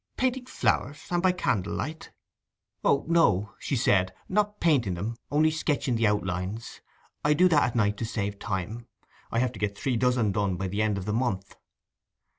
—painting 0.17 0.47
flowers, 0.47 1.05
and 1.11 1.21
by 1.21 1.31
candlelight?' 1.31 2.09
'O 2.83 3.05
no,' 3.07 3.53
she 3.59 3.75
said, 3.75 4.15
'not 4.27 4.59
painting 4.59 4.95
them—only 4.95 5.51
sketching 5.51 5.95
the 5.95 6.07
outlines. 6.07 6.81
I 7.23 7.35
do 7.35 7.47
that 7.49 7.61
at 7.61 7.75
night 7.75 7.97
to 7.97 8.05
save 8.05 8.39
time—I 8.39 9.37
have 9.37 9.51
to 9.51 9.59
get 9.59 9.77
three 9.77 9.97
dozen 9.97 10.31
done 10.31 10.55
by 10.55 10.69
the 10.69 10.81
end 10.81 10.97
of 10.97 11.05
the 11.05 11.13
month. 11.13 11.55